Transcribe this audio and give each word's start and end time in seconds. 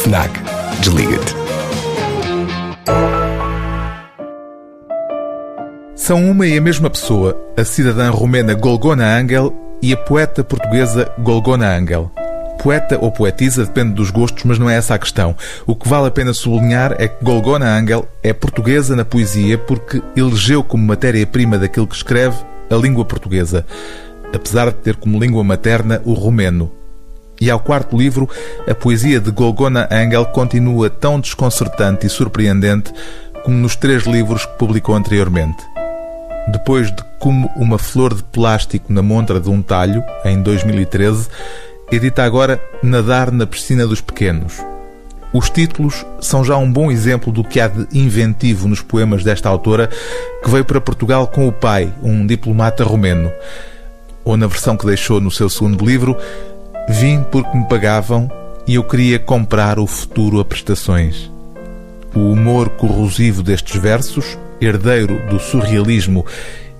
FNAC. 0.00 0.30
Desliga-te. 0.80 1.34
São 5.94 6.30
uma 6.30 6.46
e 6.46 6.56
a 6.56 6.60
mesma 6.60 6.88
pessoa, 6.88 7.38
a 7.54 7.62
cidadã 7.64 8.08
romena 8.08 8.54
Golgona 8.54 9.04
Angel 9.04 9.54
e 9.82 9.92
a 9.92 9.98
poeta 9.98 10.42
portuguesa 10.42 11.12
Golgona 11.18 11.76
Angel. 11.76 12.10
Poeta 12.62 12.98
ou 12.98 13.12
poetisa 13.12 13.66
depende 13.66 13.92
dos 13.92 14.10
gostos, 14.10 14.44
mas 14.44 14.58
não 14.58 14.70
é 14.70 14.76
essa 14.76 14.94
a 14.94 14.98
questão. 14.98 15.36
O 15.66 15.76
que 15.76 15.86
vale 15.86 16.06
a 16.06 16.10
pena 16.10 16.32
sublinhar 16.32 16.96
é 16.98 17.06
que 17.06 17.22
Golgona 17.22 17.66
Angel 17.78 18.08
é 18.22 18.32
portuguesa 18.32 18.96
na 18.96 19.04
poesia 19.04 19.58
porque 19.58 20.02
elegeu 20.16 20.64
como 20.64 20.86
matéria-prima 20.86 21.58
daquilo 21.58 21.86
que 21.86 21.96
escreve 21.96 22.38
a 22.70 22.74
língua 22.74 23.04
portuguesa, 23.04 23.66
apesar 24.32 24.70
de 24.70 24.76
ter 24.76 24.96
como 24.96 25.20
língua 25.20 25.44
materna 25.44 26.00
o 26.06 26.14
romeno. 26.14 26.79
E 27.40 27.50
ao 27.50 27.58
quarto 27.58 27.96
livro, 27.96 28.28
a 28.68 28.74
poesia 28.74 29.18
de 29.18 29.30
Golgona 29.30 29.88
Angel 29.90 30.26
continua 30.26 30.90
tão 30.90 31.18
desconcertante 31.18 32.06
e 32.06 32.10
surpreendente 32.10 32.92
como 33.42 33.56
nos 33.56 33.74
três 33.74 34.04
livros 34.04 34.44
que 34.44 34.58
publicou 34.58 34.94
anteriormente. 34.94 35.64
Depois 36.52 36.90
de 36.90 37.02
Como 37.18 37.50
uma 37.56 37.78
Flor 37.78 38.14
de 38.14 38.22
Plástico 38.22 38.92
na 38.92 39.00
Montra 39.00 39.40
de 39.40 39.48
um 39.48 39.62
Talho, 39.62 40.02
em 40.24 40.42
2013, 40.42 41.28
edita 41.90 42.24
agora 42.24 42.62
Nadar 42.82 43.30
na 43.30 43.46
Piscina 43.46 43.86
dos 43.86 44.00
Pequenos. 44.00 44.62
Os 45.32 45.48
títulos 45.48 46.04
são 46.20 46.44
já 46.44 46.56
um 46.56 46.70
bom 46.70 46.90
exemplo 46.90 47.32
do 47.32 47.44
que 47.44 47.60
há 47.60 47.68
de 47.68 47.86
inventivo 47.96 48.66
nos 48.66 48.82
poemas 48.82 49.22
desta 49.22 49.48
autora, 49.48 49.88
que 50.42 50.50
veio 50.50 50.64
para 50.64 50.80
Portugal 50.80 51.26
com 51.28 51.46
o 51.46 51.52
pai, 51.52 51.92
um 52.02 52.26
diplomata 52.26 52.82
romeno. 52.82 53.30
Ou 54.24 54.36
na 54.36 54.46
versão 54.46 54.76
que 54.76 54.84
deixou 54.84 55.20
no 55.20 55.30
seu 55.30 55.48
segundo 55.48 55.84
livro, 55.84 56.16
Vim 56.88 57.22
porque 57.30 57.56
me 57.56 57.64
pagavam 57.66 58.30
e 58.66 58.74
eu 58.74 58.84
queria 58.84 59.18
comprar 59.18 59.78
o 59.78 59.86
futuro 59.86 60.40
a 60.40 60.44
prestações. 60.44 61.30
O 62.14 62.32
humor 62.32 62.70
corrosivo 62.70 63.42
destes 63.42 63.80
versos, 63.80 64.38
herdeiro 64.60 65.20
do 65.28 65.38
surrealismo 65.38 66.24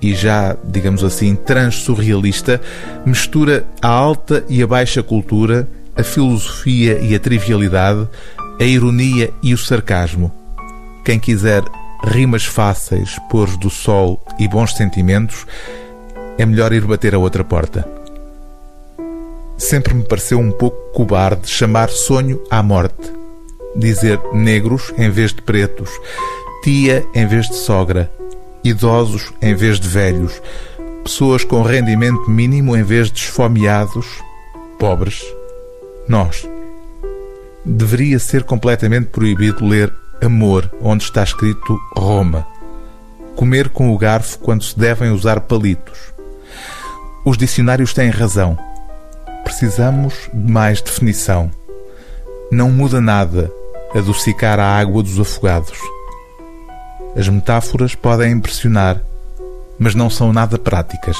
e 0.00 0.14
já, 0.14 0.56
digamos 0.64 1.02
assim, 1.02 1.34
transsurrealista, 1.34 2.60
mistura 3.04 3.64
a 3.80 3.88
alta 3.88 4.44
e 4.48 4.62
a 4.62 4.66
baixa 4.66 5.02
cultura, 5.02 5.68
a 5.96 6.02
filosofia 6.02 6.98
e 7.00 7.14
a 7.14 7.18
trivialidade, 7.18 8.08
a 8.60 8.64
ironia 8.64 9.30
e 9.42 9.52
o 9.54 9.58
sarcasmo. 9.58 10.30
Quem 11.04 11.18
quiser 11.18 11.62
rimas 12.04 12.44
fáceis, 12.44 13.18
pôres 13.30 13.56
do 13.56 13.70
sol 13.70 14.22
e 14.38 14.46
bons 14.46 14.74
sentimentos, 14.74 15.46
é 16.38 16.44
melhor 16.44 16.72
ir 16.72 16.84
bater 16.84 17.14
a 17.14 17.18
outra 17.18 17.42
porta. 17.42 17.95
Sempre 19.58 19.94
me 19.94 20.04
pareceu 20.04 20.38
um 20.38 20.52
pouco 20.52 20.92
cobarde 20.92 21.48
chamar 21.48 21.88
sonho 21.88 22.42
à 22.50 22.62
morte. 22.62 23.12
Dizer 23.74 24.20
negros 24.32 24.92
em 24.98 25.10
vez 25.10 25.32
de 25.32 25.42
pretos, 25.42 25.90
tia 26.62 27.04
em 27.14 27.26
vez 27.26 27.48
de 27.48 27.56
sogra, 27.56 28.10
idosos 28.62 29.32
em 29.40 29.54
vez 29.54 29.78
de 29.78 29.88
velhos, 29.88 30.40
pessoas 31.04 31.44
com 31.44 31.62
rendimento 31.62 32.30
mínimo 32.30 32.76
em 32.76 32.82
vez 32.82 33.10
de 33.10 33.20
esfomeados, 33.20 34.06
pobres. 34.78 35.22
Nós. 36.08 36.48
Deveria 37.64 38.18
ser 38.18 38.44
completamente 38.44 39.06
proibido 39.06 39.66
ler 39.66 39.92
amor 40.22 40.70
onde 40.80 41.04
está 41.04 41.22
escrito 41.22 41.78
Roma. 41.96 42.46
Comer 43.34 43.68
com 43.68 43.92
o 43.92 43.98
garfo 43.98 44.38
quando 44.38 44.62
se 44.62 44.78
devem 44.78 45.10
usar 45.10 45.40
palitos. 45.40 45.98
Os 47.24 47.36
dicionários 47.36 47.92
têm 47.92 48.08
razão. 48.08 48.56
Precisamos 49.58 50.12
de 50.34 50.52
mais 50.52 50.82
definição. 50.82 51.50
Não 52.52 52.70
muda 52.70 53.00
nada 53.00 53.50
adocicar 53.94 54.60
a 54.60 54.78
água 54.78 55.02
dos 55.02 55.18
afogados. 55.18 55.78
As 57.16 57.26
metáforas 57.26 57.94
podem 57.94 58.32
impressionar, 58.32 59.02
mas 59.78 59.94
não 59.94 60.10
são 60.10 60.30
nada 60.30 60.58
práticas. 60.58 61.16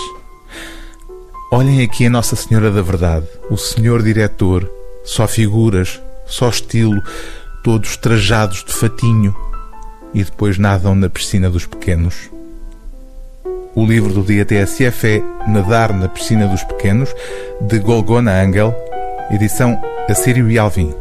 Olhem 1.50 1.82
aqui 1.82 2.04
a 2.04 2.10
Nossa 2.10 2.36
Senhora 2.36 2.70
da 2.70 2.82
Verdade, 2.82 3.26
o 3.48 3.56
Senhor 3.56 4.02
Diretor, 4.02 4.70
só 5.02 5.26
figuras, 5.26 5.98
só 6.26 6.50
estilo, 6.50 7.02
todos 7.64 7.96
trajados 7.96 8.62
de 8.62 8.74
fatinho, 8.74 9.34
e 10.12 10.22
depois 10.22 10.58
nadam 10.58 10.94
na 10.94 11.08
piscina 11.08 11.48
dos 11.48 11.64
pequenos. 11.64 12.28
O 13.76 13.84
livro 13.84 14.10
do 14.10 14.22
dia 14.22 14.46
TSF 14.46 15.06
é 15.06 15.22
Nadar 15.46 15.92
na 15.92 16.08
Piscina 16.08 16.48
dos 16.48 16.64
Pequenos, 16.64 17.14
de 17.60 17.78
Golgona 17.78 18.32
Angel, 18.42 18.74
edição 19.30 19.78
Assírio 20.08 20.50
e 20.50 20.58
Alvim. 20.58 20.94